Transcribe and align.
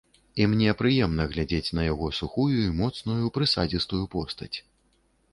І 0.43 0.45
мне 0.51 0.69
прыемна 0.77 1.25
глядзець 1.33 1.73
на 1.79 1.83
яго 1.87 2.07
сухую 2.19 2.53
і 2.61 2.71
моцную, 2.79 3.19
прысадзістую 3.35 4.01
постаць. 4.15 4.51